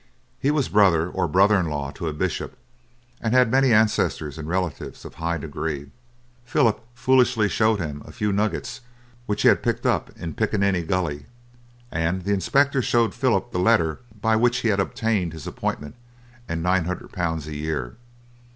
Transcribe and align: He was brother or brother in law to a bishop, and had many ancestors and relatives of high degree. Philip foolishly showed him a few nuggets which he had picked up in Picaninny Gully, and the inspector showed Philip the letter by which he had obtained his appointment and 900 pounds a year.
He 0.39 0.49
was 0.49 0.67
brother 0.67 1.07
or 1.11 1.27
brother 1.27 1.59
in 1.59 1.67
law 1.67 1.91
to 1.91 2.07
a 2.07 2.11
bishop, 2.11 2.57
and 3.21 3.35
had 3.35 3.51
many 3.51 3.71
ancestors 3.71 4.39
and 4.39 4.47
relatives 4.47 5.05
of 5.05 5.13
high 5.13 5.37
degree. 5.37 5.91
Philip 6.43 6.83
foolishly 6.95 7.47
showed 7.47 7.79
him 7.79 8.01
a 8.03 8.11
few 8.11 8.33
nuggets 8.33 8.81
which 9.27 9.43
he 9.43 9.47
had 9.49 9.61
picked 9.61 9.85
up 9.85 10.09
in 10.17 10.33
Picaninny 10.33 10.81
Gully, 10.87 11.27
and 11.91 12.23
the 12.23 12.33
inspector 12.33 12.81
showed 12.81 13.13
Philip 13.13 13.51
the 13.51 13.59
letter 13.59 13.99
by 14.19 14.35
which 14.35 14.61
he 14.61 14.69
had 14.69 14.79
obtained 14.79 15.33
his 15.33 15.45
appointment 15.45 15.93
and 16.49 16.63
900 16.63 17.11
pounds 17.13 17.45
a 17.45 17.53
year. 17.53 17.95